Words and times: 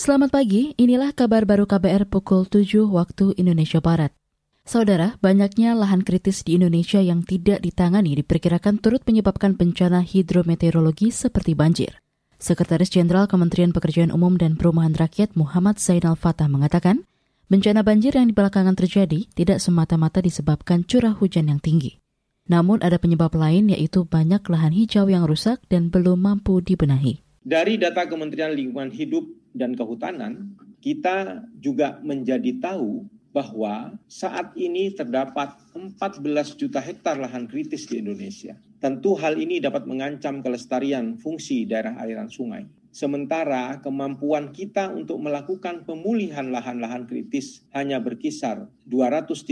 Selamat 0.00 0.32
pagi, 0.32 0.72
inilah 0.80 1.12
kabar 1.12 1.44
baru 1.44 1.68
KBR 1.68 2.08
pukul 2.08 2.48
7 2.48 2.88
waktu 2.88 3.36
Indonesia 3.36 3.84
Barat. 3.84 4.16
Saudara, 4.64 5.20
banyaknya 5.20 5.76
lahan 5.76 6.00
kritis 6.00 6.40
di 6.40 6.56
Indonesia 6.56 7.04
yang 7.04 7.20
tidak 7.20 7.60
ditangani 7.60 8.16
diperkirakan 8.16 8.80
turut 8.80 9.04
menyebabkan 9.04 9.60
bencana 9.60 10.00
hidrometeorologi 10.00 11.12
seperti 11.12 11.52
banjir. 11.52 12.00
Sekretaris 12.40 12.88
Jenderal 12.88 13.28
Kementerian 13.28 13.76
Pekerjaan 13.76 14.08
Umum 14.08 14.40
dan 14.40 14.56
Perumahan 14.56 14.96
Rakyat 14.96 15.36
Muhammad 15.36 15.76
Zainal 15.76 16.16
Fatah 16.16 16.48
mengatakan, 16.48 17.04
bencana 17.52 17.84
banjir 17.84 18.16
yang 18.16 18.24
di 18.24 18.32
belakangan 18.32 18.80
terjadi 18.80 19.28
tidak 19.36 19.60
semata-mata 19.60 20.24
disebabkan 20.24 20.80
curah 20.88 21.12
hujan 21.12 21.52
yang 21.52 21.60
tinggi. 21.60 22.00
Namun 22.48 22.80
ada 22.80 22.96
penyebab 22.96 23.36
lain 23.36 23.68
yaitu 23.68 24.08
banyak 24.08 24.40
lahan 24.48 24.72
hijau 24.72 25.12
yang 25.12 25.28
rusak 25.28 25.60
dan 25.68 25.92
belum 25.92 26.24
mampu 26.24 26.64
dibenahi. 26.64 27.20
Dari 27.44 27.76
data 27.76 28.08
Kementerian 28.08 28.56
Lingkungan 28.56 28.96
Hidup 28.96 29.39
dan 29.54 29.74
Kehutanan, 29.74 30.56
kita 30.80 31.44
juga 31.60 32.00
menjadi 32.00 32.56
tahu 32.58 33.04
bahwa 33.30 33.94
saat 34.10 34.50
ini 34.58 34.90
terdapat 34.90 35.54
14 35.74 36.58
juta 36.58 36.82
hektar 36.82 37.14
lahan 37.14 37.46
kritis 37.46 37.86
di 37.86 38.02
Indonesia. 38.02 38.58
Tentu 38.82 39.14
hal 39.14 39.38
ini 39.38 39.62
dapat 39.62 39.86
mengancam 39.86 40.42
kelestarian 40.42 41.14
fungsi 41.20 41.68
daerah 41.68 41.94
aliran 42.00 42.26
sungai. 42.32 42.66
Sementara 42.90 43.78
kemampuan 43.78 44.50
kita 44.50 44.90
untuk 44.90 45.22
melakukan 45.22 45.86
pemulihan 45.86 46.50
lahan-lahan 46.50 47.06
kritis 47.06 47.62
hanya 47.70 48.02
berkisar 48.02 48.66
230 48.90 49.46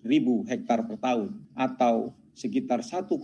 ribu 0.00 0.48
hektar 0.48 0.88
per 0.88 0.96
tahun 0.96 1.44
atau 1.52 2.16
sekitar 2.32 2.80
1,66 2.80 3.20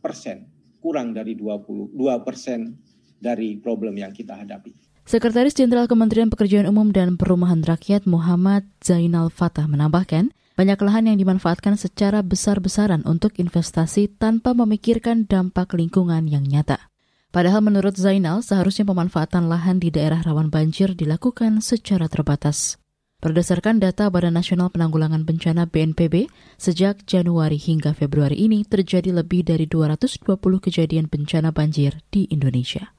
persen, 0.00 0.48
kurang 0.80 1.12
dari 1.12 1.36
22 1.36 1.92
persen 2.24 2.80
dari 3.24 3.56
problem 3.56 3.96
yang 3.96 4.12
kita 4.12 4.36
hadapi. 4.36 4.76
Sekretaris 5.08 5.56
Jenderal 5.56 5.88
Kementerian 5.88 6.28
Pekerjaan 6.28 6.68
Umum 6.68 6.92
dan 6.92 7.16
Perumahan 7.16 7.64
Rakyat 7.64 8.04
Muhammad 8.04 8.68
Zainal 8.84 9.32
Fatah 9.32 9.64
menambahkan, 9.64 10.32
banyak 10.54 10.78
lahan 10.80 11.08
yang 11.08 11.18
dimanfaatkan 11.20 11.80
secara 11.80 12.20
besar-besaran 12.20 13.04
untuk 13.08 13.36
investasi 13.40 14.12
tanpa 14.20 14.52
memikirkan 14.52 15.24
dampak 15.28 15.72
lingkungan 15.76 16.28
yang 16.28 16.44
nyata. 16.44 16.92
Padahal 17.34 17.66
menurut 17.66 17.98
Zainal, 17.98 18.46
seharusnya 18.46 18.86
pemanfaatan 18.86 19.50
lahan 19.50 19.82
di 19.82 19.90
daerah 19.90 20.22
rawan 20.22 20.54
banjir 20.54 20.94
dilakukan 20.94 21.58
secara 21.58 22.06
terbatas. 22.06 22.78
Berdasarkan 23.18 23.82
data 23.82 24.06
Badan 24.06 24.38
Nasional 24.38 24.70
Penanggulangan 24.70 25.26
Bencana 25.26 25.66
BNPB, 25.66 26.30
sejak 26.60 27.02
Januari 27.08 27.58
hingga 27.58 27.96
Februari 27.96 28.36
ini 28.46 28.62
terjadi 28.62 29.10
lebih 29.10 29.48
dari 29.48 29.66
220 29.66 30.22
kejadian 30.38 31.10
bencana 31.10 31.50
banjir 31.50 31.98
di 32.14 32.30
Indonesia. 32.30 32.94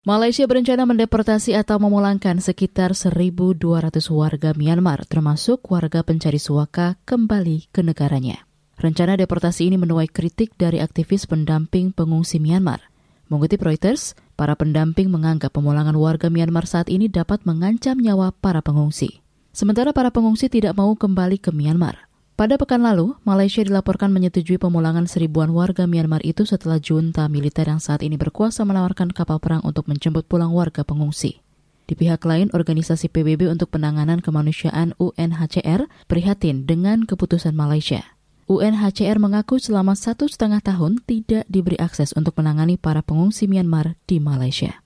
Malaysia 0.00 0.48
berencana 0.48 0.88
mendeportasi 0.88 1.52
atau 1.52 1.76
memulangkan 1.76 2.40
sekitar 2.40 2.96
1.200 2.96 3.60
warga 4.08 4.56
Myanmar, 4.56 5.04
termasuk 5.04 5.60
warga 5.68 6.00
pencari 6.00 6.40
suaka, 6.40 6.96
kembali 7.04 7.68
ke 7.68 7.84
negaranya. 7.84 8.48
Rencana 8.80 9.20
deportasi 9.20 9.68
ini 9.68 9.76
menuai 9.76 10.08
kritik 10.08 10.56
dari 10.56 10.80
aktivis 10.80 11.28
pendamping 11.28 11.92
pengungsi 11.92 12.40
Myanmar. 12.40 12.88
Mengutip 13.28 13.60
Reuters, 13.60 14.16
para 14.40 14.56
pendamping 14.56 15.12
menganggap 15.12 15.52
pemulangan 15.52 15.92
warga 16.00 16.32
Myanmar 16.32 16.64
saat 16.64 16.88
ini 16.88 17.12
dapat 17.12 17.44
mengancam 17.44 18.00
nyawa 18.00 18.32
para 18.32 18.64
pengungsi. 18.64 19.20
Sementara 19.52 19.92
para 19.92 20.08
pengungsi 20.08 20.48
tidak 20.48 20.80
mau 20.80 20.96
kembali 20.96 21.36
ke 21.36 21.52
Myanmar. 21.52 22.09
Pada 22.40 22.56
pekan 22.56 22.80
lalu, 22.80 23.20
Malaysia 23.28 23.60
dilaporkan 23.60 24.16
menyetujui 24.16 24.56
pemulangan 24.56 25.04
seribuan 25.04 25.52
warga 25.52 25.84
Myanmar 25.84 26.24
itu 26.24 26.48
setelah 26.48 26.80
junta 26.80 27.28
militer 27.28 27.68
yang 27.68 27.84
saat 27.84 28.00
ini 28.00 28.16
berkuasa 28.16 28.64
menawarkan 28.64 29.12
kapal 29.12 29.36
perang 29.36 29.60
untuk 29.60 29.84
menjemput 29.92 30.24
pulang 30.24 30.48
warga 30.56 30.80
pengungsi. 30.80 31.44
Di 31.84 31.92
pihak 31.92 32.24
lain, 32.24 32.48
Organisasi 32.56 33.12
PBB 33.12 33.44
untuk 33.44 33.68
Penanganan 33.76 34.24
Kemanusiaan 34.24 34.96
UNHCR 34.96 35.84
prihatin 36.08 36.64
dengan 36.64 37.04
keputusan 37.04 37.52
Malaysia. 37.52 38.16
UNHCR 38.48 39.20
mengaku 39.20 39.60
selama 39.60 39.92
satu 39.92 40.24
setengah 40.24 40.64
tahun 40.64 41.04
tidak 41.04 41.44
diberi 41.44 41.76
akses 41.76 42.16
untuk 42.16 42.40
menangani 42.40 42.80
para 42.80 43.04
pengungsi 43.04 43.52
Myanmar 43.52 44.00
di 44.08 44.16
Malaysia. 44.16 44.80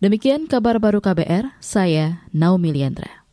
Demikian 0.00 0.48
kabar 0.48 0.80
baru 0.80 1.04
KBR, 1.04 1.52
saya 1.60 2.24
Naomi 2.32 2.72
Liandra. 2.72 3.23